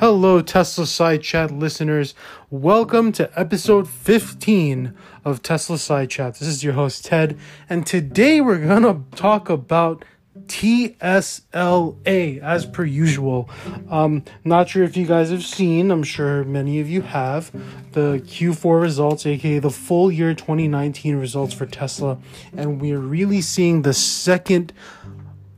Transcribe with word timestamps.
Hello, 0.00 0.40
Tesla 0.42 0.86
Side 0.86 1.22
Chat 1.22 1.50
listeners. 1.50 2.14
Welcome 2.50 3.12
to 3.12 3.30
episode 3.38 3.88
15 3.88 4.94
of 5.24 5.42
Tesla 5.42 5.78
Side 5.78 6.10
Chat. 6.10 6.34
This 6.34 6.48
is 6.48 6.64
your 6.64 6.72
host, 6.74 7.04
Ted, 7.04 7.38
and 7.68 7.86
today 7.86 8.40
we're 8.40 8.64
going 8.66 8.82
to 8.82 9.02
talk 9.16 9.48
about 9.48 10.04
TSLA 10.46 12.40
as 12.40 12.66
per 12.66 12.84
usual. 12.84 13.48
Um, 13.88 14.24
not 14.44 14.68
sure 14.68 14.84
if 14.84 14.96
you 14.96 15.06
guys 15.06 15.30
have 15.30 15.44
seen, 15.44 15.90
I'm 15.90 16.02
sure 16.02 16.44
many 16.44 16.80
of 16.80 16.88
you 16.88 17.02
have, 17.02 17.50
the 17.92 18.22
Q4 18.24 18.80
results, 18.80 19.26
aka 19.26 19.58
the 19.58 19.70
full 19.70 20.10
year 20.10 20.34
2019 20.34 21.16
results 21.16 21.54
for 21.54 21.66
Tesla, 21.66 22.18
and 22.56 22.80
we're 22.80 22.98
really 22.98 23.40
seeing 23.40 23.82
the 23.82 23.94
second 23.94 24.72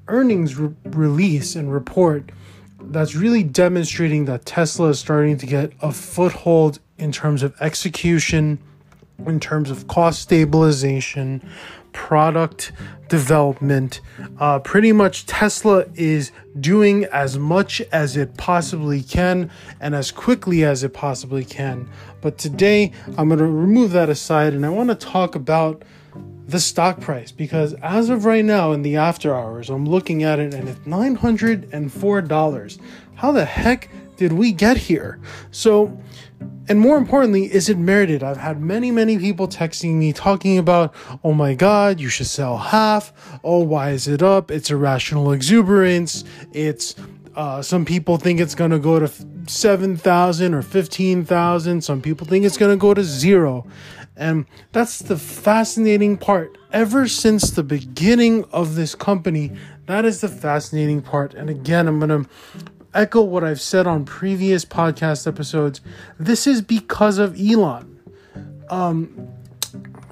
earnings 0.09 0.57
re- 0.57 0.75
release 0.85 1.55
and 1.57 1.73
report 1.73 2.31
that's 2.91 3.15
really 3.15 3.43
demonstrating 3.43 4.25
that 4.27 4.45
Tesla 4.45 4.91
is 4.91 4.99
starting 4.99 5.37
to 5.39 5.47
get 5.47 5.73
a 5.81 5.93
foothold 5.93 6.79
in 6.99 7.13
terms 7.13 7.43
of 7.43 7.55
execution, 7.61 8.59
in 9.27 9.41
terms 9.41 9.71
of 9.71 9.89
cost 9.89 10.23
stabilization, 10.23 11.43
product 11.93 12.73
development. 13.09 14.01
Uh, 14.39 14.59
pretty 14.59 14.93
much, 14.93 15.27
Tesla 15.27 15.85
is 15.95 16.33
doing 16.59 17.05
as 17.07 17.39
much 17.39 17.81
as 17.93 18.17
it 18.17 18.37
possibly 18.37 19.03
can 19.03 19.51
and 19.81 19.95
as 19.95 20.11
quickly 20.11 20.65
as 20.65 20.83
it 20.83 20.95
possibly 20.95 21.45
can. 21.45 21.89
But 22.21 22.39
today, 22.39 22.93
I'm 23.19 23.29
going 23.29 23.39
to 23.39 23.47
remove 23.47 23.93
that 23.93 24.09
aside 24.09 24.55
and 24.55 24.65
I 24.65 24.71
want 24.71 24.89
to 24.91 24.95
talk 24.95 25.35
about 25.35 25.83
the 26.47 26.61
stock 26.61 27.01
price 27.01 27.33
because 27.33 27.75
as 27.75 28.09
of 28.09 28.25
right 28.25 28.45
now 28.45 28.73
in 28.73 28.83
the 28.83 28.97
after 28.97 29.35
hours, 29.35 29.71
I'm 29.71 29.87
looking 29.87 30.25
at 30.25 30.39
it 30.39 30.55
and 30.55 30.69
it's 30.69 30.81
$904. 30.81 32.81
How 33.15 33.33
the 33.33 33.45
heck 33.45 33.89
did 34.17 34.33
we 34.33 34.53
get 34.53 34.77
here? 34.77 35.21
So, 35.51 35.97
and 36.69 36.79
more 36.79 36.97
importantly, 36.97 37.53
is 37.53 37.69
it 37.69 37.79
merited? 37.79 38.23
I've 38.23 38.37
had 38.37 38.61
many, 38.61 38.91
many 38.91 39.19
people 39.19 39.49
texting 39.49 39.95
me 39.95 40.13
talking 40.13 40.59
about, 40.59 40.95
oh 41.25 41.33
my 41.33 41.55
God, 41.55 42.01
you 42.01 42.09
should 42.09 42.27
sell 42.27 42.57
half. 42.57 43.13
Oh, 43.45 43.61
why 43.61 43.91
is 43.91 44.09
it 44.09 44.23
up? 44.23 44.51
It's 44.51 44.71
irrational 44.71 45.33
exuberance. 45.33 46.25
It's 46.53 46.95
uh, 47.35 47.63
some 47.63 47.85
people 47.85 48.19
think 48.19 48.41
it's 48.41 48.55
going 48.55 48.71
to 48.71 48.79
go 48.79 48.99
to 48.99 49.11
7,000 49.47 50.55
or 50.55 50.63
15,000. 50.63 51.83
Some 51.83 52.03
people 52.03 52.27
think 52.27 52.45
it's 52.45 52.59
going 52.59 52.73
to 52.73 52.81
go 52.81 52.95
to 52.95 53.03
zero. 53.03 53.67
And 54.17 54.47
that's 54.73 54.99
the 54.99 55.17
fascinating 55.17 56.19
part. 56.19 56.59
Ever 56.73 57.09
since 57.09 57.51
the 57.51 57.63
beginning 57.63 58.45
of 58.53 58.75
this 58.75 58.95
company, 58.95 59.53
that 59.87 60.05
is 60.05 60.21
the 60.21 60.29
fascinating 60.29 61.03
part. 61.03 61.35
And 61.35 61.49
again, 61.49 61.89
I'm 61.89 61.99
going 61.99 62.25
to 62.25 62.31
echo 62.95 63.23
what 63.23 63.43
I've 63.43 63.61
said 63.61 63.87
on 63.87 64.05
previous 64.05 64.65
podcast 64.65 65.27
episodes. 65.27 65.81
This 66.19 66.47
is 66.47 66.61
because 66.61 67.19
of 67.19 67.39
Elon. 67.41 68.01
Um, 68.69 69.29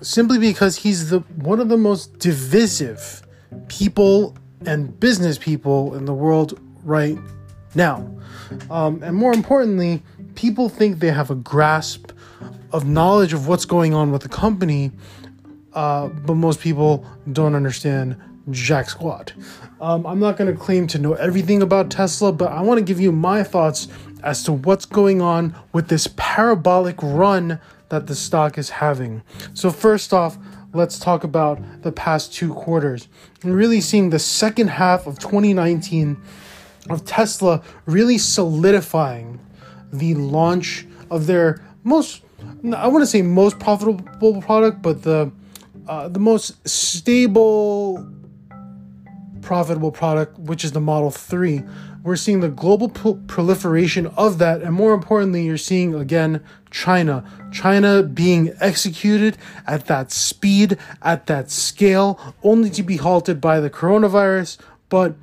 simply 0.01 0.39
because 0.39 0.77
he's 0.77 1.11
the 1.11 1.21
one 1.37 1.61
of 1.61 1.69
the 1.69 1.77
most 1.77 2.19
divisive 2.19 3.23
people 3.69 4.37
and 4.67 4.99
business 4.99 5.39
people 5.39 5.95
in 5.95 6.05
the 6.05 6.15
world 6.15 6.59
right 6.83 7.19
now. 7.75 8.09
Um, 8.71 9.03
and 9.03 9.17
more 9.17 9.33
importantly, 9.33 10.03
people 10.35 10.69
think 10.69 10.99
they 10.99 11.11
have 11.11 11.31
a 11.31 11.35
grasp 11.35 12.13
of 12.73 12.87
knowledge 12.87 13.33
of 13.33 13.49
what's 13.49 13.65
going 13.65 13.95
on 13.95 14.13
with 14.13 14.23
the 14.23 14.29
company, 14.29 14.93
uh, 15.73 16.09
but 16.09 16.35
most 16.35 16.61
people 16.61 17.05
don't 17.33 17.55
understand 17.55 18.17
jack 18.51 18.89
squat. 18.91 19.33
Um, 19.81 20.07
I'm 20.07 20.19
not 20.19 20.37
going 20.37 20.53
to 20.53 20.59
claim 20.59 20.87
to 20.89 20.99
know 20.99 21.15
everything 21.15 21.63
about 21.63 21.91
Tesla, 21.91 22.33
but 22.33 22.51
I 22.51 22.61
want 22.63 22.79
to 22.79 22.85
give 22.85 23.01
you 23.01 23.13
my 23.13 23.43
thoughts 23.43 23.89
as 24.23 24.43
to 24.45 24.53
what's 24.53 24.85
going 24.85 25.21
on 25.23 25.55
with 25.73 25.89
this 25.89 26.09
parabolic 26.17 26.97
run 27.03 27.61
that 27.89 28.07
the 28.07 28.15
stock 28.15 28.59
is 28.59 28.71
having. 28.71 29.23
So, 29.55 29.71
first 29.71 30.13
off, 30.13 30.39
let's 30.73 30.99
talk 30.99 31.25
about 31.25 31.83
the 31.83 31.93
past 31.93 32.33
two 32.33 32.55
quarters. 32.55 33.09
I'm 33.43 33.53
really 33.53 33.81
seeing 33.81 34.11
the 34.11 34.19
second 34.19 34.69
half 34.69 35.07
of 35.07 35.19
2019 35.19 36.17
of 36.89 37.05
Tesla 37.05 37.63
really 37.87 38.19
solidifying 38.19 39.39
the 39.93 40.15
launch 40.15 40.87
of 41.11 41.27
their 41.27 41.63
most 41.83 42.23
I 42.75 42.89
want 42.89 43.03
to 43.03 43.07
say 43.07 43.23
most 43.23 43.59
profitable 43.59 44.43
product, 44.43 44.83
but 44.83 45.03
the 45.03 45.33
uh, 45.89 46.09
the 46.09 46.21
most 46.21 46.69
stable 46.69 48.07
profitable 49.43 49.91
product, 49.91 50.39
which 50.39 50.65
is 50.65 50.73
the 50.73 50.81
Model 50.81 51.11
3. 51.11 51.63
We're 52.03 52.17
seeing 52.17 52.41
the 52.41 52.49
global 52.49 52.89
proliferation 52.89 54.07
of 54.09 54.39
that, 54.39 54.63
and 54.63 54.75
more 54.75 54.95
importantly, 54.95 55.45
you're 55.45 55.59
seeing 55.59 55.95
again 55.95 56.43
China. 56.71 57.25
China 57.53 58.03
being 58.03 58.55
executed 58.61 59.37
at 59.67 59.87
that 59.87 60.13
speed, 60.13 60.79
at 61.03 61.27
that 61.27 61.51
scale, 61.51 62.19
only 62.43 62.71
to 62.71 62.83
be 62.83 62.97
halted 62.97 63.41
by 63.41 63.61
the 63.61 63.69
coronavirus, 63.69 64.59
but 64.89 65.15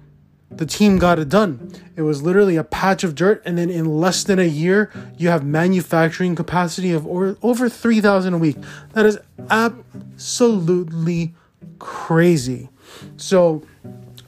the 0.49 0.65
team 0.65 0.97
got 0.97 1.19
it 1.19 1.29
done. 1.29 1.71
It 1.95 2.03
was 2.03 2.21
literally 2.21 2.55
a 2.55 2.63
patch 2.63 3.03
of 3.03 3.15
dirt, 3.15 3.41
and 3.45 3.57
then 3.57 3.69
in 3.69 3.85
less 3.85 4.23
than 4.23 4.39
a 4.39 4.47
year, 4.47 4.91
you 5.17 5.29
have 5.29 5.45
manufacturing 5.45 6.35
capacity 6.35 6.91
of 6.91 7.05
over, 7.05 7.37
over 7.41 7.69
3,000 7.69 8.33
a 8.33 8.37
week. 8.37 8.57
That 8.93 9.05
is 9.05 9.19
absolutely 9.49 11.33
crazy. 11.79 12.69
So, 13.17 13.63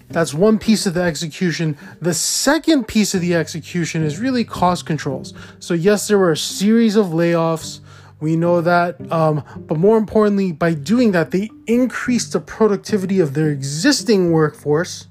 that's 0.10 0.34
one 0.34 0.58
piece 0.58 0.88
of 0.88 0.96
the 0.96 1.04
execution. 1.04 1.78
The 2.02 2.16
second 2.16 2.88
piece 2.88 3.14
of 3.14 3.22
the 3.22 3.36
execution 3.36 4.04
is 4.04 4.20
really 4.20 4.44
cost 4.44 4.86
controls. 4.86 5.34
So, 5.60 5.76
yes, 5.76 6.08
there 6.08 6.18
were 6.18 6.32
a 6.32 6.38
series 6.38 6.96
of 6.96 7.08
layoffs. 7.08 7.80
We 8.20 8.36
know 8.36 8.60
that. 8.62 9.00
Um, 9.12 9.44
but 9.56 9.78
more 9.78 9.98
importantly, 9.98 10.52
by 10.52 10.74
doing 10.74 11.12
that, 11.12 11.30
they 11.32 11.52
increased 11.68 12.34
the 12.34 12.40
productivity 12.40 13.20
of 13.20 13.36
their 13.36 13.50
existing 13.50 14.32
workforce 14.32 15.08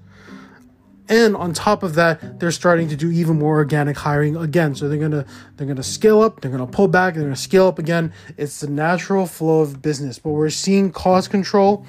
and 1.09 1.37
on 1.37 1.53
top 1.55 1.83
of 1.83 1.95
that 1.95 2.41
they're 2.41 2.51
starting 2.51 2.89
to 2.89 2.97
do 2.97 3.11
even 3.11 3.39
more 3.39 3.57
organic 3.57 3.97
hiring 3.97 4.37
again. 4.37 4.75
So 4.75 4.89
they're 4.89 4.99
gonna 4.99 5.25
they're 5.57 5.67
gonna 5.67 5.83
scale 5.83 6.21
up 6.21 6.41
they're 6.41 6.51
gonna 6.51 6.67
pull 6.67 6.89
back 6.89 7.15
they're 7.15 7.25
gonna 7.25 7.37
scale 7.37 7.67
up 7.67 7.79
again. 7.79 8.13
It's 8.37 8.61
the 8.61 8.69
natural 8.69 9.27
flow 9.27 9.61
of 9.61 9.83
business 9.83 10.19
but 10.19 10.31
we're 10.31 10.51
seeing 10.51 10.93
cost 10.93 11.31
control 11.31 11.87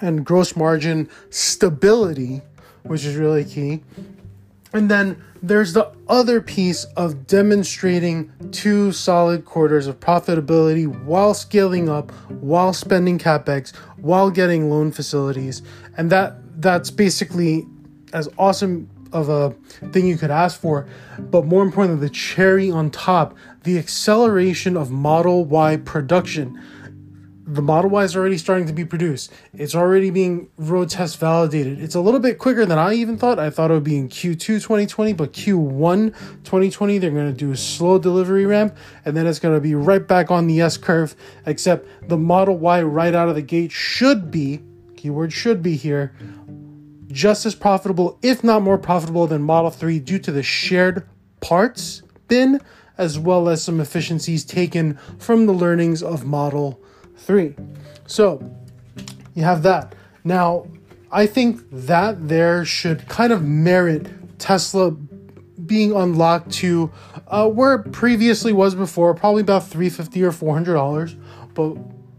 and 0.00 0.24
gross 0.24 0.56
margin 0.56 1.08
stability 1.30 2.42
which 2.82 3.04
is 3.04 3.16
really 3.16 3.44
key. 3.44 3.82
And 4.72 4.90
then 4.90 5.22
there's 5.42 5.72
the 5.72 5.90
other 6.08 6.40
piece 6.40 6.84
of 6.96 7.26
demonstrating 7.26 8.32
two 8.50 8.92
solid 8.92 9.44
quarters 9.44 9.86
of 9.86 9.98
profitability 10.00 10.86
while 11.04 11.32
scaling 11.32 11.88
up, 11.88 12.10
while 12.40 12.72
spending 12.72 13.18
capex, 13.18 13.74
while 13.96 14.30
getting 14.30 14.68
loan 14.68 14.92
facilities. 14.92 15.62
And 15.96 16.10
that 16.10 16.36
that's 16.60 16.90
basically 16.90 17.66
as 18.12 18.28
awesome 18.38 18.88
of 19.12 19.28
a 19.28 19.50
thing 19.90 20.06
you 20.06 20.16
could 20.18 20.30
ask 20.30 20.60
for, 20.60 20.86
but 21.18 21.46
more 21.46 21.62
importantly, 21.62 22.06
the 22.06 22.12
cherry 22.12 22.70
on 22.70 22.90
top, 22.90 23.36
the 23.62 23.78
acceleration 23.78 24.76
of 24.76 24.90
Model 24.90 25.44
Y 25.44 25.76
production. 25.76 26.60
The 27.50 27.62
Model 27.62 27.88
Y 27.88 28.04
is 28.04 28.14
already 28.14 28.36
starting 28.36 28.66
to 28.66 28.74
be 28.74 28.84
produced. 28.84 29.32
It's 29.54 29.74
already 29.74 30.10
being 30.10 30.50
road 30.58 30.90
test 30.90 31.18
validated. 31.18 31.82
It's 31.82 31.94
a 31.94 32.00
little 32.00 32.20
bit 32.20 32.38
quicker 32.38 32.66
than 32.66 32.76
I 32.76 32.92
even 32.92 33.16
thought. 33.16 33.38
I 33.38 33.48
thought 33.48 33.70
it 33.70 33.74
would 33.74 33.84
be 33.84 33.96
in 33.96 34.10
Q2 34.10 34.38
2020, 34.38 35.14
but 35.14 35.32
Q1 35.32 36.14
2020, 36.44 36.98
they're 36.98 37.10
going 37.10 37.32
to 37.32 37.38
do 37.38 37.50
a 37.50 37.56
slow 37.56 37.98
delivery 37.98 38.44
ramp, 38.44 38.76
and 39.06 39.16
then 39.16 39.26
it's 39.26 39.38
going 39.38 39.54
to 39.54 39.62
be 39.62 39.74
right 39.74 40.06
back 40.06 40.30
on 40.30 40.46
the 40.46 40.60
S 40.60 40.76
curve. 40.76 41.16
Except 41.46 41.88
the 42.06 42.18
Model 42.18 42.58
Y 42.58 42.82
right 42.82 43.14
out 43.14 43.30
of 43.30 43.34
the 43.34 43.40
gate 43.40 43.72
should 43.72 44.30
be, 44.30 44.60
keyword 44.96 45.32
should 45.32 45.62
be 45.62 45.76
here, 45.76 46.12
just 47.08 47.46
as 47.46 47.54
profitable, 47.54 48.18
if 48.22 48.44
not 48.44 48.62
more 48.62 48.78
profitable, 48.78 49.26
than 49.26 49.42
Model 49.42 49.70
3 49.70 49.98
due 50.00 50.18
to 50.18 50.32
the 50.32 50.42
shared 50.42 51.06
parts 51.40 52.02
bin, 52.28 52.60
as 52.96 53.18
well 53.18 53.48
as 53.48 53.62
some 53.62 53.80
efficiencies 53.80 54.44
taken 54.44 54.98
from 55.18 55.46
the 55.46 55.52
learnings 55.52 56.02
of 56.02 56.24
Model 56.24 56.80
3. 57.16 57.54
So, 58.06 58.54
you 59.34 59.42
have 59.44 59.62
that. 59.62 59.94
Now, 60.24 60.66
I 61.10 61.26
think 61.26 61.62
that 61.70 62.28
there 62.28 62.64
should 62.64 63.08
kind 63.08 63.32
of 63.32 63.44
merit 63.44 64.08
Tesla 64.38 64.90
being 64.90 65.94
unlocked 65.94 66.50
to 66.52 66.90
uh, 67.28 67.48
where 67.48 67.74
it 67.74 67.92
previously 67.92 68.52
was 68.52 68.74
before, 68.74 69.14
probably 69.14 69.42
about 69.42 69.66
350 69.66 70.22
or 70.22 70.32
$400, 70.32 71.18
but 71.54 71.76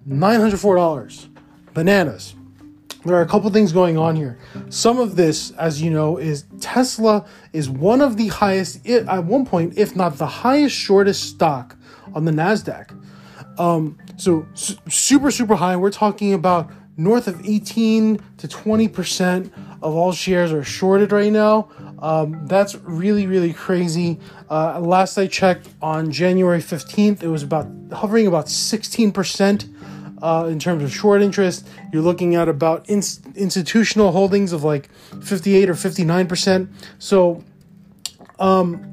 $904. 0.08 1.30
Bananas 1.74 2.36
there 3.10 3.18
are 3.18 3.24
a 3.24 3.28
couple 3.28 3.50
things 3.50 3.72
going 3.72 3.98
on 3.98 4.16
here. 4.16 4.38
Some 4.70 5.00
of 5.00 5.16
this, 5.16 5.52
as 5.52 5.82
you 5.82 5.90
know, 5.90 6.18
is 6.18 6.46
Tesla 6.62 7.26
is 7.54 7.70
one 7.70 8.02
of 8.02 8.18
the 8.18 8.28
highest, 8.28 8.88
at 8.88 9.26
one 9.26 9.46
point, 9.46 9.78
if 9.78 9.96
not 9.96 10.18
the 10.18 10.28
highest 10.28 10.76
shortest 10.76 11.24
stock 11.24 11.76
on 12.14 12.26
the 12.26 12.32
NASDAQ. 12.32 12.96
Um, 13.60 13.98
so 14.18 14.48
su- 14.54 14.78
super, 14.88 15.32
super 15.32 15.56
high. 15.56 15.76
We're 15.76 15.92
talking 15.92 16.34
about 16.34 16.72
north 16.98 17.28
of 17.28 17.44
18 17.46 18.20
to 18.38 18.48
20% 18.48 19.52
of 19.82 19.96
all 19.96 20.12
shares 20.12 20.52
are 20.52 20.64
shorted 20.64 21.12
right 21.12 21.32
now. 21.32 21.70
Um, 22.00 22.46
that's 22.46 22.76
really, 22.76 23.26
really 23.26 23.54
crazy. 23.54 24.20
Uh, 24.50 24.80
last 24.80 25.18
I 25.18 25.28
checked 25.28 25.68
on 25.82 26.12
January 26.12 26.60
15th, 26.60 27.24
it 27.24 27.28
was 27.28 27.42
about 27.42 27.68
hovering 27.92 28.28
about 28.28 28.46
16% 28.46 29.68
uh, 30.22 30.48
in 30.50 30.60
terms 30.60 30.84
of 30.84 30.94
short 30.94 31.22
interest. 31.22 31.68
You're 31.92 32.02
looking 32.02 32.36
at 32.36 32.50
about 32.50 32.90
in- 32.90 33.04
institutional 33.36 34.12
holdings 34.12 34.52
of 34.52 34.64
like 34.64 34.90
58 35.24 35.70
or 35.70 35.74
59%. 35.74 36.68
So, 37.00 37.44
um, 38.40 38.86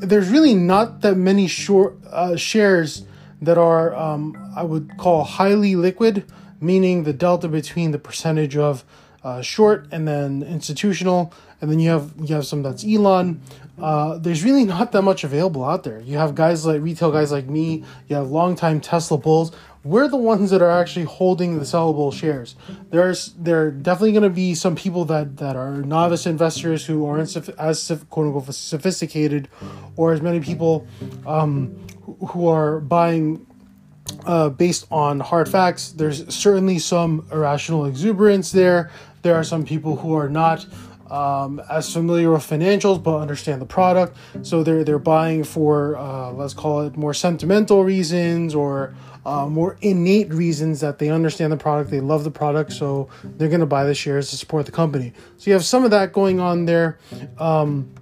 there's 0.00 0.28
really 0.28 0.54
not 0.54 1.00
that 1.00 1.16
many 1.16 1.48
short 1.48 1.96
uh, 2.10 2.36
shares 2.36 3.04
that 3.42 3.58
are, 3.58 3.94
um, 3.94 4.36
I 4.56 4.62
would 4.62 4.96
call 4.96 5.24
highly 5.24 5.76
liquid, 5.76 6.24
meaning 6.60 7.04
the 7.04 7.12
delta 7.12 7.48
between 7.48 7.90
the 7.90 7.98
percentage 7.98 8.56
of 8.56 8.84
uh, 9.24 9.42
short 9.42 9.86
and 9.90 10.06
then 10.06 10.42
institutional, 10.42 11.32
and 11.60 11.70
then 11.70 11.80
you 11.80 11.90
have 11.90 12.12
you 12.20 12.34
have 12.34 12.46
some 12.46 12.62
that's 12.62 12.84
Elon. 12.84 13.40
Uh, 13.80 14.18
there's 14.18 14.42
really 14.42 14.64
not 14.64 14.92
that 14.92 15.02
much 15.02 15.24
available 15.24 15.64
out 15.64 15.84
there. 15.84 16.00
You 16.00 16.18
have 16.18 16.34
guys 16.34 16.66
like 16.66 16.80
retail 16.82 17.12
guys 17.12 17.30
like 17.30 17.46
me. 17.46 17.84
You 18.08 18.16
have 18.16 18.30
longtime 18.30 18.80
Tesla 18.80 19.18
bulls. 19.18 19.52
We're 19.84 20.08
the 20.08 20.16
ones 20.16 20.50
that 20.50 20.60
are 20.60 20.70
actually 20.70 21.04
holding 21.04 21.58
the 21.58 21.64
sellable 21.64 22.12
shares. 22.12 22.56
There's 22.90 23.32
there 23.38 23.66
are 23.66 23.70
definitely 23.70 24.12
going 24.12 24.24
to 24.24 24.30
be 24.30 24.54
some 24.54 24.74
people 24.74 25.04
that 25.06 25.36
that 25.38 25.56
are 25.56 25.76
novice 25.76 26.26
investors 26.26 26.84
who 26.86 27.06
aren't 27.06 27.34
as 27.58 28.04
quote 28.10 28.26
unquote 28.26 28.54
sophisticated, 28.54 29.48
or 29.96 30.12
as 30.12 30.20
many 30.20 30.40
people 30.40 30.86
um, 31.26 31.86
who 32.28 32.48
are 32.48 32.80
buying 32.80 33.46
uh, 34.26 34.48
based 34.48 34.86
on 34.90 35.20
hard 35.20 35.48
facts. 35.48 35.92
There's 35.92 36.34
certainly 36.34 36.78
some 36.78 37.26
irrational 37.30 37.86
exuberance 37.86 38.52
there. 38.52 38.90
There 39.22 39.34
are 39.34 39.44
some 39.44 39.64
people 39.64 39.96
who 39.96 40.14
are 40.14 40.28
not 40.28 40.66
um, 41.10 41.60
as 41.70 41.92
familiar 41.92 42.30
with 42.30 42.42
financials 42.42 43.02
but 43.02 43.18
understand 43.18 43.60
the 43.60 43.66
product, 43.66 44.16
so 44.42 44.62
they're 44.62 44.84
they're 44.84 44.98
buying 44.98 45.44
for 45.44 45.96
uh, 45.96 46.30
let's 46.32 46.54
call 46.54 46.82
it 46.82 46.96
more 46.96 47.14
sentimental 47.14 47.84
reasons 47.84 48.54
or 48.54 48.94
uh, 49.26 49.46
more 49.46 49.76
innate 49.82 50.32
reasons 50.32 50.80
that 50.80 50.98
they 50.98 51.10
understand 51.10 51.52
the 51.52 51.56
product, 51.56 51.90
they 51.90 52.00
love 52.00 52.24
the 52.24 52.30
product, 52.30 52.72
so 52.72 53.08
they're 53.22 53.48
going 53.48 53.60
to 53.60 53.66
buy 53.66 53.84
the 53.84 53.94
shares 53.94 54.30
to 54.30 54.36
support 54.36 54.64
the 54.64 54.72
company. 54.72 55.12
So 55.36 55.50
you 55.50 55.52
have 55.52 55.64
some 55.64 55.84
of 55.84 55.90
that 55.90 56.12
going 56.12 56.40
on 56.40 56.64
there, 56.64 56.98
um, 57.38 57.92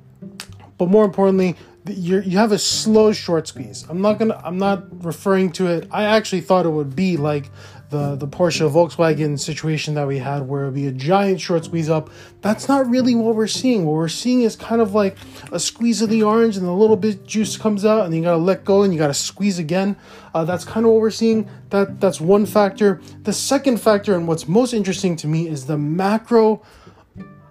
but 0.79 0.88
more 0.88 1.05
importantly, 1.05 1.56
you 1.88 2.20
you 2.20 2.38
have 2.38 2.53
a 2.53 2.58
slow 2.58 3.12
short 3.12 3.49
squeeze. 3.49 3.85
I'm 3.88 4.00
not 4.00 4.19
gonna. 4.19 4.41
I'm 4.44 4.58
not 4.58 5.05
referring 5.05 5.53
to 5.53 5.67
it. 5.69 5.88
I 5.91 6.05
actually 6.05 6.41
thought 6.41 6.67
it 6.67 6.70
would 6.70 6.97
be 6.97 7.17
like 7.17 7.50
the 7.90 8.16
the 8.16 8.26
Porsche 8.26 8.68
Volkswagen 8.70 9.38
situation 9.38 9.94
that 9.94 10.06
we 10.06 10.18
had, 10.18 10.48
where 10.48 10.62
it 10.62 10.66
would 10.66 10.74
be 10.74 10.86
a 10.86 10.92
giant 10.92 11.40
short 11.40 11.64
squeeze 11.64 11.88
up. 11.88 12.10
That's 12.40 12.68
not 12.68 12.88
really 12.88 13.14
what 13.14 13.34
we're 13.34 13.46
seeing. 13.46 13.84
What 13.84 13.94
we're 13.94 14.08
seeing 14.08 14.42
is 14.42 14.56
kind 14.56 14.80
of 14.80 14.94
like 14.94 15.16
a 15.52 15.60
squeeze 15.60 16.02
of 16.02 16.10
the 16.10 16.22
orange, 16.22 16.56
and 16.56 16.66
a 16.66 16.72
little 16.72 16.96
bit 16.96 17.26
juice 17.26 17.56
comes 17.56 17.84
out, 17.84 18.06
and 18.06 18.14
you 18.14 18.22
gotta 18.22 18.36
let 18.36 18.64
go, 18.64 18.82
and 18.82 18.92
you 18.92 18.98
gotta 18.98 19.14
squeeze 19.14 19.58
again. 19.58 19.96
Uh, 20.34 20.44
that's 20.44 20.64
kind 20.64 20.84
of 20.84 20.92
what 20.92 21.00
we're 21.00 21.10
seeing. 21.10 21.48
That 21.70 22.00
that's 22.00 22.20
one 22.20 22.46
factor. 22.46 23.00
The 23.22 23.32
second 23.32 23.80
factor, 23.80 24.14
and 24.14 24.26
what's 24.26 24.48
most 24.48 24.72
interesting 24.72 25.16
to 25.16 25.26
me, 25.26 25.48
is 25.48 25.66
the 25.66 25.78
macro 25.78 26.62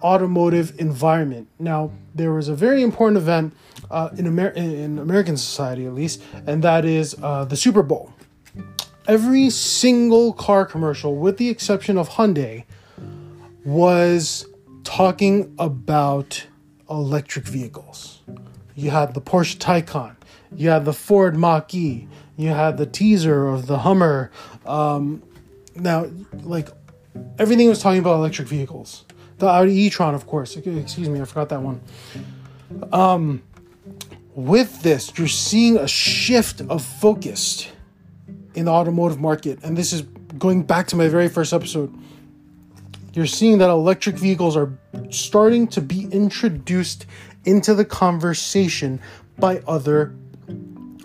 automotive 0.02 0.78
environment. 0.78 1.48
Now, 1.58 1.90
there 2.14 2.32
was 2.32 2.48
a 2.48 2.54
very 2.54 2.82
important 2.82 3.16
event 3.16 3.54
uh, 3.90 4.10
in, 4.16 4.26
Amer- 4.26 4.50
in 4.50 4.98
American 4.98 5.36
society, 5.36 5.86
at 5.86 5.94
least, 5.94 6.22
and 6.46 6.62
that 6.62 6.84
is 6.84 7.16
uh, 7.22 7.44
the 7.44 7.56
Super 7.56 7.82
Bowl 7.82 8.12
every 9.06 9.50
single 9.50 10.32
car 10.32 10.66
commercial, 10.66 11.16
with 11.16 11.36
the 11.38 11.48
exception 11.48 11.98
of 11.98 12.10
Hyundai, 12.10 12.64
was 13.64 14.46
talking 14.84 15.54
about 15.58 16.46
electric 16.88 17.46
vehicles. 17.46 18.22
You 18.74 18.90
had 18.90 19.14
the 19.14 19.20
Porsche 19.20 19.56
Taycan, 19.56 20.16
you 20.54 20.68
had 20.68 20.84
the 20.84 20.92
Ford 20.92 21.36
Mach 21.36 21.74
E, 21.74 22.06
you 22.36 22.48
had 22.50 22.76
the 22.76 22.86
teaser 22.86 23.48
of 23.48 23.66
the 23.66 23.78
Hummer. 23.78 24.30
Um, 24.64 25.22
now, 25.74 26.06
like 26.42 26.68
everything 27.38 27.68
was 27.68 27.80
talking 27.80 27.98
about 27.98 28.16
electric 28.16 28.48
vehicles. 28.48 29.04
The 29.38 29.46
Audi 29.46 29.72
e-tron, 29.72 30.14
of 30.14 30.26
course. 30.26 30.56
Excuse 30.56 31.08
me, 31.08 31.20
I 31.20 31.24
forgot 31.24 31.50
that 31.50 31.60
one. 31.60 31.80
Um, 32.92 33.42
with 34.34 34.82
this, 34.82 35.12
you're 35.18 35.28
seeing 35.28 35.76
a 35.76 35.88
shift 35.88 36.60
of 36.62 36.84
focus 36.84 37.68
in 38.56 38.64
the 38.64 38.70
automotive 38.72 39.20
market, 39.20 39.58
and 39.62 39.76
this 39.76 39.92
is 39.92 40.02
going 40.38 40.62
back 40.62 40.86
to 40.88 40.96
my 40.96 41.08
very 41.08 41.28
first 41.28 41.52
episode, 41.52 41.94
you're 43.12 43.26
seeing 43.26 43.58
that 43.58 43.70
electric 43.70 44.16
vehicles 44.16 44.56
are 44.56 44.72
starting 45.10 45.66
to 45.68 45.80
be 45.80 46.06
introduced 46.06 47.06
into 47.44 47.74
the 47.74 47.84
conversation 47.84 49.00
by 49.38 49.58
other 49.66 50.14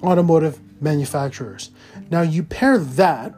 automotive 0.04 0.60
manufacturers. 0.82 1.72
Now, 2.10 2.22
you 2.22 2.44
pair 2.44 2.78
that 2.78 3.36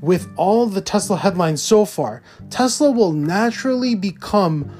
with 0.00 0.28
all 0.36 0.66
the 0.66 0.80
Tesla 0.80 1.16
headlines 1.16 1.62
so 1.62 1.84
far, 1.84 2.22
Tesla 2.50 2.90
will 2.90 3.12
naturally 3.12 3.94
become 3.94 4.70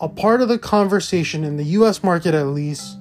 a 0.00 0.08
part 0.08 0.42
of 0.42 0.48
the 0.48 0.58
conversation 0.58 1.44
in 1.44 1.56
the 1.56 1.64
US 1.64 2.02
market, 2.02 2.34
at 2.34 2.46
least, 2.48 2.98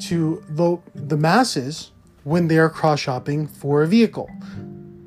to 0.00 0.42
the, 0.48 0.78
the 0.94 1.16
masses 1.16 1.92
when 2.26 2.48
they 2.48 2.58
are 2.58 2.68
cross 2.68 2.98
shopping 2.98 3.46
for 3.46 3.84
a 3.84 3.86
vehicle. 3.86 4.28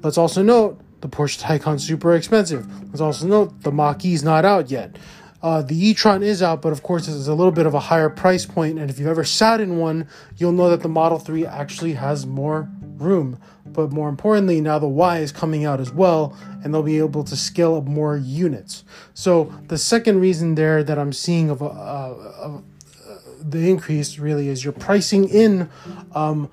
Let's 0.01 0.17
also 0.17 0.41
note 0.41 0.79
the 1.01 1.09
Porsche 1.09 1.41
Taycan 1.41 1.77
super 1.77 2.15
expensive. 2.15 2.65
Let's 2.87 3.01
also 3.01 3.27
note 3.27 3.61
the 3.61 3.73
Mach 3.73 4.05
E 4.05 4.13
is 4.13 4.23
not 4.23 4.45
out 4.45 4.71
yet. 4.71 4.97
Uh, 5.43 5.61
the 5.61 5.75
e-tron 5.87 6.23
is 6.23 6.41
out, 6.41 6.61
but 6.61 6.71
of 6.71 6.81
course 6.81 7.09
it's 7.09 7.27
a 7.27 7.33
little 7.33 7.51
bit 7.51 7.65
of 7.65 7.73
a 7.73 7.79
higher 7.79 8.09
price 8.09 8.45
point. 8.45 8.79
And 8.79 8.89
if 8.89 8.99
you've 8.99 9.09
ever 9.09 9.25
sat 9.25 9.59
in 9.59 9.77
one, 9.77 10.07
you'll 10.37 10.53
know 10.53 10.69
that 10.69 10.81
the 10.81 10.87
Model 10.87 11.19
3 11.19 11.45
actually 11.45 11.93
has 11.93 12.25
more 12.25 12.69
room. 12.81 13.37
But 13.65 13.91
more 13.91 14.07
importantly, 14.07 14.61
now 14.61 14.79
the 14.79 14.87
Y 14.87 15.19
is 15.19 15.33
coming 15.33 15.65
out 15.65 15.81
as 15.81 15.91
well, 15.91 16.37
and 16.63 16.73
they'll 16.73 16.83
be 16.83 16.99
able 16.99 17.25
to 17.25 17.35
scale 17.35 17.75
up 17.75 17.83
more 17.83 18.15
units. 18.15 18.85
So 19.13 19.53
the 19.67 19.77
second 19.77 20.21
reason 20.21 20.55
there 20.55 20.85
that 20.85 20.97
I'm 20.97 21.11
seeing 21.11 21.49
of, 21.49 21.61
uh, 21.61 21.65
of 21.65 22.63
uh, 23.09 23.17
the 23.41 23.69
increase 23.69 24.19
really 24.19 24.47
is 24.47 24.63
you're 24.63 24.71
pricing 24.71 25.27
in 25.27 25.69
um, 26.13 26.49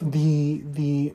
the 0.00 0.62
the 0.64 1.14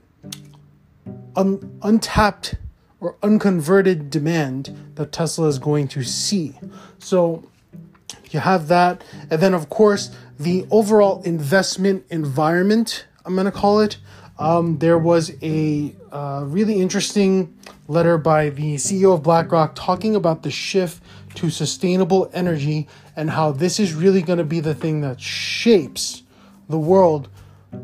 un, 1.35 1.79
untapped 1.81 2.55
or 2.99 3.15
unconverted 3.21 4.09
demand 4.09 4.75
that 4.95 5.11
Tesla 5.11 5.47
is 5.47 5.59
going 5.59 5.87
to 5.89 6.03
see. 6.03 6.57
So 6.99 7.43
you 8.31 8.39
have 8.39 8.67
that, 8.67 9.03
and 9.29 9.41
then 9.41 9.53
of 9.53 9.69
course 9.69 10.15
the 10.39 10.65
overall 10.71 11.21
investment 11.23 12.05
environment. 12.09 13.05
I'm 13.25 13.35
going 13.35 13.45
to 13.45 13.51
call 13.51 13.79
it. 13.79 13.97
Um, 14.37 14.79
there 14.79 14.97
was 14.97 15.31
a 15.41 15.95
uh, 16.11 16.43
really 16.45 16.81
interesting 16.81 17.57
letter 17.87 18.17
by 18.17 18.49
the 18.49 18.75
CEO 18.75 19.13
of 19.13 19.23
BlackRock 19.23 19.75
talking 19.75 20.15
about 20.15 20.43
the 20.43 20.51
shift 20.51 21.01
to 21.35 21.49
sustainable 21.49 22.29
energy 22.33 22.87
and 23.15 23.29
how 23.29 23.51
this 23.51 23.79
is 23.79 23.93
really 23.93 24.21
going 24.21 24.37
to 24.37 24.43
be 24.45 24.59
the 24.59 24.75
thing 24.75 25.01
that 25.01 25.21
shapes 25.21 26.23
the 26.67 26.77
world 26.77 27.29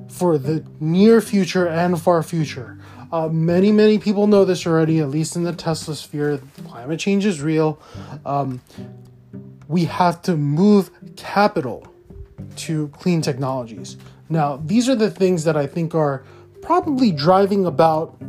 for 0.09 0.37
the 0.37 0.63
near 0.79 1.21
future 1.21 1.67
and 1.67 1.99
far 2.01 2.23
future. 2.23 2.77
Uh, 3.11 3.27
many, 3.27 3.71
many 3.71 3.99
people 3.99 4.25
know 4.25 4.45
this 4.45 4.65
already, 4.65 4.99
at 4.99 5.09
least 5.09 5.35
in 5.35 5.43
the 5.43 5.53
Tesla 5.53 5.95
sphere. 5.95 6.39
Climate 6.67 6.99
change 6.99 7.25
is 7.25 7.41
real. 7.41 7.81
Um, 8.25 8.61
we 9.67 9.85
have 9.85 10.21
to 10.23 10.37
move 10.37 10.91
capital 11.15 11.87
to 12.55 12.87
clean 12.89 13.21
technologies. 13.21 13.97
Now, 14.29 14.61
these 14.65 14.87
are 14.87 14.95
the 14.95 15.11
things 15.11 15.43
that 15.43 15.57
I 15.57 15.67
think 15.67 15.93
are 15.93 16.23
probably 16.61 17.11
driving 17.11 17.65
about, 17.65 18.21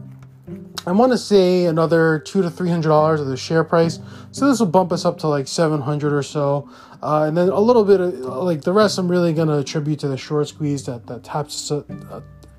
I 0.86 0.92
want 0.92 1.12
to 1.12 1.18
say, 1.18 1.66
another 1.66 2.18
two 2.18 2.42
to 2.42 2.50
three 2.50 2.70
hundred 2.70 2.88
dollars 2.88 3.20
of 3.20 3.26
the 3.28 3.36
share 3.36 3.64
price. 3.64 3.98
So 4.32 4.48
this 4.48 4.58
will 4.58 4.66
bump 4.66 4.92
us 4.92 5.04
up 5.04 5.18
to 5.18 5.28
like 5.28 5.46
seven 5.46 5.80
hundred 5.80 6.12
or 6.12 6.22
so. 6.22 6.68
Uh, 7.02 7.24
and 7.24 7.36
then 7.36 7.48
a 7.48 7.60
little 7.60 7.84
bit 7.84 8.00
of 8.00 8.14
like 8.14 8.62
the 8.62 8.72
rest, 8.72 8.98
I'm 8.98 9.08
really 9.08 9.32
gonna 9.32 9.58
attribute 9.58 10.00
to 10.00 10.08
the 10.08 10.16
short 10.16 10.48
squeeze 10.48 10.84
that 10.86 11.06
that 11.06 11.24
taps 11.24 11.70
uh, 11.70 11.82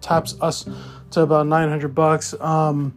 taps 0.01 0.35
us 0.41 0.65
to 1.11 1.21
about 1.21 1.47
900 1.47 1.95
bucks. 1.95 2.33
Um, 2.39 2.93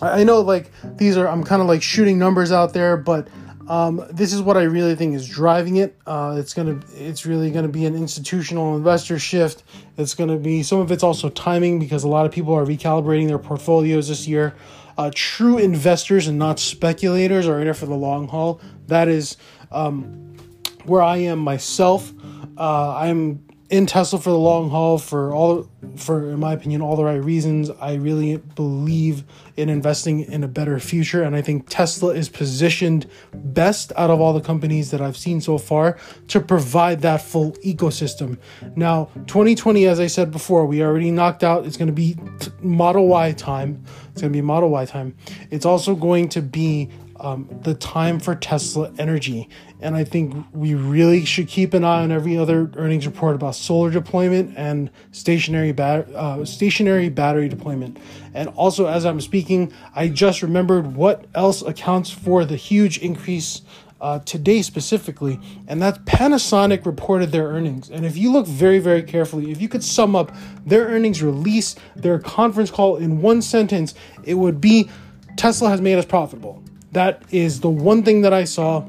I 0.00 0.24
know 0.24 0.40
like 0.40 0.70
these 0.96 1.16
are 1.16 1.28
I'm 1.28 1.44
kind 1.44 1.60
of 1.60 1.68
like 1.68 1.82
shooting 1.82 2.18
numbers 2.18 2.52
out 2.52 2.72
there, 2.72 2.96
but 2.96 3.28
um, 3.70 4.04
this 4.10 4.32
is 4.32 4.42
what 4.42 4.56
I 4.56 4.62
really 4.62 4.96
think 4.96 5.14
is 5.14 5.28
driving 5.28 5.76
it. 5.76 5.96
Uh, 6.04 6.34
it's 6.36 6.54
gonna, 6.54 6.80
it's 6.96 7.24
really 7.24 7.52
gonna 7.52 7.68
be 7.68 7.86
an 7.86 7.94
institutional 7.94 8.76
investor 8.76 9.16
shift. 9.16 9.62
It's 9.96 10.12
gonna 10.12 10.38
be 10.38 10.64
some 10.64 10.80
of 10.80 10.90
it's 10.90 11.04
also 11.04 11.28
timing 11.28 11.78
because 11.78 12.02
a 12.02 12.08
lot 12.08 12.26
of 12.26 12.32
people 12.32 12.52
are 12.52 12.66
recalibrating 12.66 13.28
their 13.28 13.38
portfolios 13.38 14.08
this 14.08 14.26
year. 14.26 14.56
Uh, 14.98 15.12
true 15.14 15.56
investors 15.56 16.26
and 16.26 16.36
not 16.36 16.58
speculators 16.58 17.46
are 17.46 17.60
in 17.60 17.68
it 17.68 17.76
for 17.76 17.86
the 17.86 17.94
long 17.94 18.26
haul. 18.26 18.60
That 18.88 19.06
is 19.06 19.36
um, 19.70 20.36
where 20.84 21.00
I 21.00 21.18
am 21.18 21.38
myself. 21.38 22.12
Uh, 22.58 22.96
I'm 22.96 23.44
in 23.70 23.86
Tesla 23.86 24.18
for 24.18 24.30
the 24.30 24.38
long 24.38 24.68
haul 24.68 24.98
for 24.98 25.32
all 25.32 25.68
for 25.96 26.30
in 26.30 26.40
my 26.40 26.52
opinion 26.52 26.82
all 26.82 26.96
the 26.96 27.04
right 27.04 27.22
reasons. 27.22 27.70
I 27.80 27.94
really 27.94 28.36
believe 28.36 29.22
in 29.56 29.68
investing 29.68 30.20
in 30.20 30.42
a 30.42 30.48
better 30.48 30.78
future 30.80 31.22
and 31.22 31.36
I 31.36 31.42
think 31.42 31.68
Tesla 31.68 32.10
is 32.10 32.28
positioned 32.28 33.08
best 33.32 33.92
out 33.96 34.10
of 34.10 34.20
all 34.20 34.32
the 34.32 34.40
companies 34.40 34.90
that 34.90 35.00
I've 35.00 35.16
seen 35.16 35.40
so 35.40 35.56
far 35.56 35.98
to 36.28 36.40
provide 36.40 37.02
that 37.02 37.22
full 37.22 37.52
ecosystem. 37.64 38.38
Now, 38.74 39.08
2020 39.28 39.86
as 39.86 40.00
I 40.00 40.08
said 40.08 40.32
before, 40.32 40.66
we 40.66 40.82
already 40.82 41.12
knocked 41.12 41.44
out 41.44 41.64
it's 41.64 41.76
going 41.76 41.86
to 41.86 41.92
be 41.92 42.16
Model 42.60 43.06
Y 43.06 43.32
time. 43.32 43.84
It's 44.10 44.20
going 44.20 44.32
to 44.32 44.36
be 44.36 44.42
Model 44.42 44.70
Y 44.70 44.84
time. 44.84 45.16
It's 45.50 45.64
also 45.64 45.94
going 45.94 46.28
to 46.30 46.42
be 46.42 46.90
um, 47.20 47.48
the 47.62 47.74
time 47.74 48.18
for 48.18 48.34
Tesla 48.34 48.92
energy. 48.98 49.48
And 49.80 49.94
I 49.94 50.04
think 50.04 50.46
we 50.52 50.74
really 50.74 51.24
should 51.24 51.48
keep 51.48 51.74
an 51.74 51.84
eye 51.84 52.02
on 52.02 52.10
every 52.10 52.36
other 52.36 52.70
earnings 52.76 53.06
report 53.06 53.34
about 53.34 53.54
solar 53.54 53.90
deployment 53.90 54.56
and 54.56 54.90
stationary 55.12 55.72
bat- 55.72 56.10
uh, 56.10 56.44
stationary 56.44 57.08
battery 57.08 57.48
deployment. 57.48 57.98
And 58.34 58.48
also, 58.50 58.86
as 58.86 59.04
I'm 59.04 59.20
speaking, 59.20 59.72
I 59.94 60.08
just 60.08 60.42
remembered 60.42 60.94
what 60.96 61.26
else 61.34 61.62
accounts 61.62 62.10
for 62.10 62.44
the 62.44 62.56
huge 62.56 62.98
increase 62.98 63.62
uh, 64.00 64.18
today 64.20 64.62
specifically, 64.62 65.38
and 65.68 65.82
that 65.82 66.06
Panasonic 66.06 66.86
reported 66.86 67.32
their 67.32 67.48
earnings. 67.48 67.90
And 67.90 68.06
if 68.06 68.16
you 68.16 68.32
look 68.32 68.46
very, 68.46 68.78
very 68.78 69.02
carefully, 69.02 69.50
if 69.50 69.60
you 69.60 69.68
could 69.68 69.84
sum 69.84 70.16
up 70.16 70.34
their 70.64 70.86
earnings 70.86 71.22
release, 71.22 71.76
their 71.94 72.18
conference 72.18 72.70
call 72.70 72.96
in 72.96 73.20
one 73.20 73.42
sentence, 73.42 73.94
it 74.24 74.34
would 74.34 74.58
be 74.58 74.88
Tesla 75.36 75.68
has 75.68 75.82
made 75.82 75.98
us 75.98 76.06
profitable. 76.06 76.62
That 76.92 77.22
is 77.30 77.60
the 77.60 77.70
one 77.70 78.02
thing 78.02 78.22
that 78.22 78.32
I 78.32 78.44
saw 78.44 78.86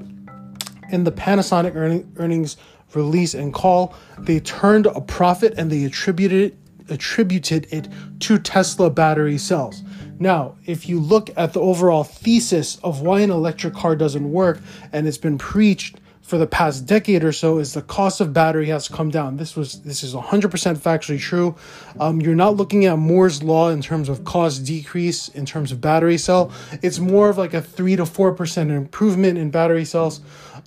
in 0.91 1.03
the 1.03 1.11
Panasonic 1.11 1.75
earning, 1.75 2.11
earnings 2.17 2.57
release 2.93 3.33
and 3.33 3.53
call. 3.53 3.95
They 4.19 4.39
turned 4.39 4.85
a 4.87 5.01
profit 5.01 5.53
and 5.57 5.71
they 5.71 5.85
attributed 5.85 6.57
attributed 6.89 7.67
it 7.71 7.87
to 8.19 8.37
Tesla 8.37 8.89
battery 8.89 9.37
cells. 9.37 9.81
Now, 10.19 10.57
if 10.65 10.89
you 10.89 10.99
look 10.99 11.29
at 11.37 11.53
the 11.53 11.61
overall 11.61 12.03
thesis 12.03 12.77
of 12.83 13.01
why 13.01 13.21
an 13.21 13.31
electric 13.31 13.73
car 13.73 13.95
doesn't 13.95 14.29
work, 14.29 14.59
and 14.91 15.07
it's 15.07 15.17
been 15.17 15.37
preached 15.37 16.00
for 16.31 16.37
the 16.37 16.47
past 16.47 16.85
decade 16.85 17.25
or 17.25 17.33
so 17.33 17.57
is 17.57 17.73
the 17.73 17.81
cost 17.81 18.21
of 18.21 18.31
battery 18.31 18.67
has 18.67 18.87
come 18.87 19.09
down. 19.09 19.35
This 19.35 19.57
was 19.57 19.81
this 19.81 20.01
is 20.01 20.13
100% 20.13 20.77
factually 20.77 21.19
true. 21.19 21.57
Um, 21.99 22.21
you're 22.21 22.35
not 22.35 22.55
looking 22.55 22.85
at 22.85 22.97
Moore's 22.97 23.43
law 23.43 23.67
in 23.67 23.81
terms 23.81 24.07
of 24.07 24.23
cost 24.23 24.63
decrease 24.65 25.27
in 25.27 25.45
terms 25.45 25.73
of 25.73 25.81
battery 25.81 26.17
cell. 26.17 26.49
It's 26.81 26.99
more 26.99 27.27
of 27.27 27.37
like 27.37 27.53
a 27.53 27.61
three 27.61 27.97
to 27.97 28.05
four 28.05 28.31
percent 28.33 28.71
improvement 28.71 29.39
in 29.39 29.51
battery 29.51 29.83
cells 29.83 30.21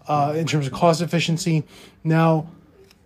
uh, 0.06 0.34
in 0.36 0.46
terms 0.46 0.66
of 0.66 0.74
cost 0.74 1.00
efficiency. 1.00 1.64
Now 2.04 2.46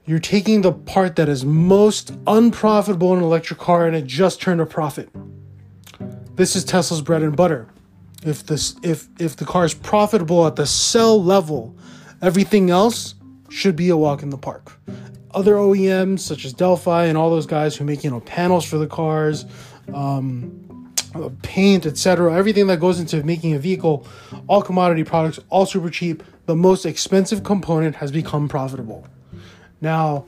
you're 0.05 0.19
taking 0.19 0.63
the 0.63 0.73
part 0.73 1.15
that 1.15 1.29
is 1.29 1.45
most 1.45 2.13
unprofitable 2.27 3.13
in 3.13 3.21
an 3.21 3.25
electric 3.25 3.61
car 3.61 3.87
and 3.87 3.95
it 3.95 4.05
just 4.05 4.43
turned 4.43 4.61
a 4.61 4.67
profit. 4.67 5.09
This 6.35 6.57
is 6.57 6.65
Tesla's 6.65 7.03
bread 7.03 7.23
and 7.23 7.37
butter. 7.37 7.69
If 8.25 8.45
this 8.45 8.75
if 8.83 9.07
if 9.21 9.37
the 9.37 9.45
car 9.45 9.65
is 9.65 9.75
profitable 9.75 10.45
at 10.45 10.57
the 10.57 10.67
cell 10.67 11.23
level 11.23 11.77
Everything 12.21 12.71
else 12.71 13.15
should 13.49 13.77
be 13.77 13.89
a 13.89 13.97
walk 13.97 14.23
in 14.23 14.31
the 14.31 14.39
park. 14.39 14.79
Other 15.33 15.55
OEMs 15.55 16.21
such 16.21 16.45
as 16.45 16.53
Delphi 16.53 17.05
and 17.05 17.17
all 17.17 17.31
those 17.31 17.47
guys 17.47 17.77
who 17.77 17.85
make 17.85 18.03
you 18.03 18.11
know 18.11 18.21
panels 18.21 18.65
for 18.65 18.79
the 18.79 18.87
cars, 18.87 19.45
um, 19.95 20.93
paint, 21.43 21.87
etc. 21.87 22.35
Everything 22.35 22.67
that 22.69 22.81
goes 22.81 23.01
into 23.01 23.23
making 23.23 23.55
a 23.55 23.59
vehicle, 23.59 24.07
all 24.47 24.63
commodity 24.63 25.05
products, 25.05 25.39
all 25.49 25.67
super 25.67 25.91
cheap. 25.91 26.23
The 26.47 26.57
most 26.57 26.87
expensive 26.87 27.45
component 27.45 27.97
has 27.97 28.11
become 28.11 28.49
profitable. 28.49 29.07
Now, 29.81 30.25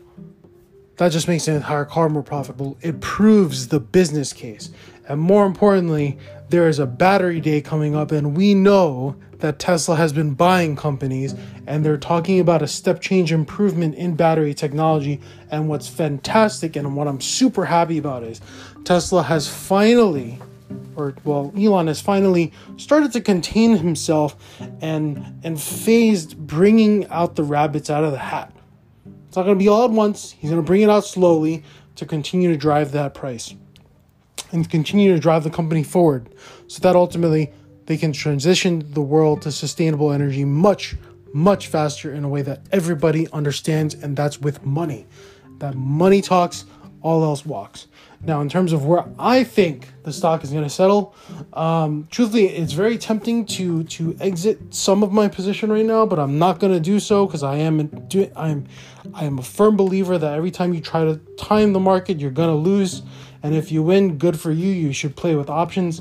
that 0.97 1.13
just 1.13 1.29
makes 1.29 1.47
the 1.47 1.55
entire 1.55 1.87
car 1.87 2.09
more 2.09 2.23
profitable. 2.23 2.77
It 2.83 3.01
proves 3.01 3.69
the 3.69 3.81
business 3.81 4.33
case. 4.33 4.71
And 5.11 5.21
more 5.21 5.45
importantly, 5.45 6.17
there 6.51 6.69
is 6.69 6.79
a 6.79 6.87
battery 6.87 7.41
day 7.41 7.61
coming 7.61 7.97
up, 7.97 8.13
and 8.13 8.37
we 8.37 8.55
know 8.55 9.17
that 9.41 9.59
Tesla 9.59 9.97
has 9.97 10.13
been 10.13 10.35
buying 10.35 10.77
companies 10.77 11.35
and 11.67 11.85
they're 11.85 11.97
talking 11.97 12.39
about 12.39 12.63
a 12.63 12.69
step 12.69 13.01
change 13.01 13.33
improvement 13.33 13.97
in 13.97 14.15
battery 14.15 14.55
technology. 14.55 15.21
And 15.51 15.69
what's 15.69 15.89
fantastic 15.89 16.77
and 16.77 16.95
what 16.95 17.09
I'm 17.09 17.21
super 17.21 17.65
happy 17.65 17.99
about 17.99 18.23
is 18.23 18.41
Tesla 18.85 19.23
has 19.25 19.49
finally 19.49 20.39
or 20.95 21.15
well 21.25 21.53
Elon 21.59 21.89
has 21.89 22.01
finally 22.01 22.53
started 22.77 23.13
to 23.13 23.21
contain 23.21 23.77
himself 23.77 24.37
and 24.81 25.41
and 25.43 25.61
phased 25.61 26.37
bringing 26.37 27.07
out 27.09 27.35
the 27.35 27.43
rabbits 27.43 27.91
out 27.91 28.05
of 28.05 28.13
the 28.13 28.19
hat. 28.19 28.55
It's 29.27 29.37
not 29.37 29.45
going 29.45 29.59
to 29.59 29.63
be 29.63 29.69
all 29.69 29.85
at 29.85 29.91
once. 29.91 30.33
He's 30.33 30.51
going 30.51 30.63
to 30.63 30.67
bring 30.67 30.83
it 30.83 30.91
out 30.91 31.05
slowly 31.05 31.65
to 31.97 32.05
continue 32.05 32.51
to 32.51 32.57
drive 32.57 32.93
that 32.93 33.15
price 33.15 33.55
and 34.53 34.69
continue 34.69 35.15
to 35.15 35.21
drive 35.21 35.45
the 35.45 35.51
company 35.51 35.83
forward 35.83 36.35
so 36.67 36.81
that 36.81 36.97
ultimately 36.97 37.53
they 37.87 37.97
can 37.97 38.13
transition 38.13 38.85
the 38.93 39.03
world 39.03 39.43
to 39.43 39.53
sustainable 39.53 40.13
energy 40.13 40.45
much, 40.45 40.95
much 41.33 41.67
faster 41.67 42.13
in 42.13 42.25
a 42.25 42.29
way 42.29 42.43
that 42.43 42.61
everybody 42.73 43.29
understands, 43.33 43.95
and 43.95 44.17
that's 44.17 44.41
with 44.41 44.65
money. 44.65 45.07
That 45.59 45.75
money 45.75 46.23
talks, 46.23 46.65
all 47.03 47.25
else 47.25 47.45
walks. 47.45 47.87
Now, 48.23 48.43
in 48.43 48.51
terms 48.51 48.73
of 48.75 48.85
where 48.85 49.05
I 49.19 49.45
think 49.45 49.89
the 50.03 50.13
stock 50.13 50.45
is 50.45 50.51
going 50.51 50.65
to 50.65 50.71
settle, 50.71 51.15
um, 51.55 52.07
truthfully, 52.11 52.49
it's 52.49 52.75
very 52.75 52.99
tempting 52.99 53.47
to 53.47 53.85
to 53.85 54.15
exit 54.21 54.75
some 54.75 55.03
of 55.03 55.11
my 55.11 55.27
position 55.27 55.73
right 55.73 55.85
now, 55.85 56.05
but 56.05 56.19
I'm 56.19 56.39
not 56.39 56.61
going 56.61 56.73
to 56.75 56.81
do 56.81 57.01
so 57.01 57.25
because 57.25 57.43
I 57.43 57.57
am 57.57 57.87
do 58.09 58.31
I'm 58.37 58.67
I 59.15 59.25
am 59.25 59.39
a 59.39 59.43
firm 59.43 59.77
believer 59.77 60.19
that 60.19 60.35
every 60.35 60.51
time 60.51 60.75
you 60.75 60.83
try 60.83 61.05
to 61.05 61.17
time 61.39 61.73
the 61.73 61.81
market, 61.81 62.21
you're 62.21 62.31
going 62.31 62.51
to 62.51 62.55
lose, 62.55 63.03
and 63.43 63.55
if 63.55 63.73
you 63.73 63.83
win, 63.83 64.19
good 64.19 64.39
for 64.39 64.51
you. 64.51 64.69
You 64.69 64.93
should 64.93 65.17
play 65.17 65.35
with 65.35 65.49
options. 65.49 66.01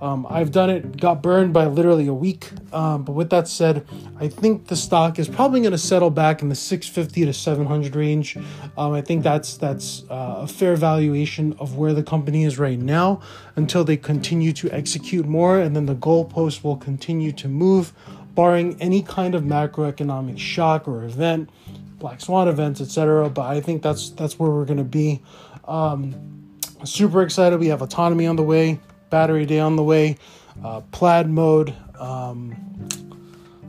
Um, 0.00 0.26
I've 0.28 0.52
done 0.52 0.68
it, 0.68 1.00
got 1.00 1.22
burned 1.22 1.54
by 1.54 1.66
literally 1.66 2.06
a 2.06 2.14
week. 2.14 2.50
Um, 2.72 3.02
but 3.02 3.12
with 3.12 3.30
that 3.30 3.48
said, 3.48 3.86
I 4.20 4.28
think 4.28 4.66
the 4.66 4.76
stock 4.76 5.18
is 5.18 5.26
probably 5.26 5.60
going 5.60 5.72
to 5.72 5.78
settle 5.78 6.10
back 6.10 6.42
in 6.42 6.50
the 6.50 6.54
650 6.54 7.24
to 7.24 7.32
700 7.32 7.96
range. 7.96 8.36
Um, 8.76 8.92
I 8.92 9.00
think 9.00 9.22
that's 9.22 9.56
that's 9.56 10.04
uh, 10.10 10.40
a 10.40 10.46
fair 10.46 10.76
valuation 10.76 11.54
of 11.58 11.76
where 11.76 11.94
the 11.94 12.02
company 12.02 12.44
is 12.44 12.58
right 12.58 12.78
now 12.78 13.22
until 13.56 13.84
they 13.84 13.96
continue 13.96 14.52
to 14.54 14.70
execute 14.70 15.24
more, 15.24 15.58
and 15.58 15.74
then 15.74 15.86
the 15.86 15.94
goalpost 15.94 16.62
will 16.62 16.76
continue 16.76 17.32
to 17.32 17.48
move, 17.48 17.94
barring 18.34 18.80
any 18.82 19.02
kind 19.02 19.34
of 19.34 19.44
macroeconomic 19.44 20.38
shock 20.38 20.86
or 20.86 21.04
event, 21.04 21.48
black 21.98 22.20
swan 22.20 22.48
events, 22.48 22.82
etc. 22.82 23.30
But 23.30 23.46
I 23.46 23.62
think 23.62 23.82
that's 23.82 24.10
that's 24.10 24.38
where 24.38 24.50
we're 24.50 24.66
going 24.66 24.76
to 24.76 24.84
be. 24.84 25.22
Um, 25.66 26.36
super 26.84 27.22
excited. 27.22 27.58
We 27.58 27.68
have 27.68 27.82
autonomy 27.82 28.26
on 28.26 28.36
the 28.36 28.42
way 28.42 28.80
battery 29.10 29.46
day 29.46 29.60
on 29.60 29.76
the 29.76 29.82
way, 29.82 30.16
uh, 30.64 30.80
plaid 30.92 31.28
mode. 31.28 31.74
Um, 31.98 32.54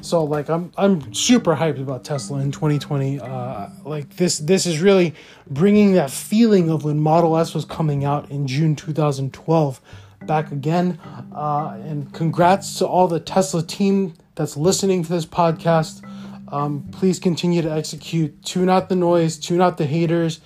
so 0.01 0.23
like 0.23 0.49
I'm 0.49 0.71
I'm 0.77 1.13
super 1.13 1.55
hyped 1.55 1.81
about 1.81 2.03
Tesla 2.03 2.39
in 2.39 2.51
2020. 2.51 3.19
Uh, 3.19 3.69
like 3.83 4.15
this 4.15 4.39
this 4.39 4.65
is 4.65 4.81
really 4.81 5.13
bringing 5.49 5.93
that 5.93 6.11
feeling 6.11 6.69
of 6.69 6.83
when 6.83 6.99
Model 6.99 7.37
S 7.37 7.53
was 7.53 7.65
coming 7.65 8.05
out 8.05 8.29
in 8.29 8.47
June 8.47 8.75
2012 8.75 9.81
back 10.25 10.51
again. 10.51 10.99
Uh, 11.33 11.77
and 11.83 12.13
congrats 12.13 12.77
to 12.79 12.87
all 12.87 13.07
the 13.07 13.19
Tesla 13.19 13.63
team 13.63 14.13
that's 14.35 14.55
listening 14.55 15.03
to 15.03 15.09
this 15.09 15.25
podcast. 15.25 16.03
Um, 16.49 16.87
please 16.91 17.19
continue 17.19 17.61
to 17.61 17.71
execute. 17.71 18.43
Tune 18.43 18.69
out 18.69 18.87
the 18.87 18.95
noise. 18.95 19.37
Tune 19.37 19.61
out 19.61 19.77
the 19.77 19.85
haters. 19.85 20.39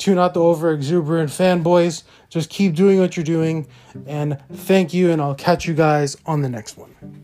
Tune 0.00 0.18
out 0.18 0.32
the 0.32 0.40
over 0.40 0.72
exuberant 0.72 1.28
fanboys. 1.28 2.04
Just 2.30 2.48
keep 2.48 2.74
doing 2.74 2.98
what 2.98 3.18
you're 3.18 3.24
doing. 3.24 3.66
And 4.06 4.40
thank 4.50 4.94
you, 4.94 5.10
and 5.10 5.20
I'll 5.20 5.34
catch 5.34 5.68
you 5.68 5.74
guys 5.74 6.16
on 6.24 6.40
the 6.40 6.48
next 6.48 6.78
one. 6.78 7.19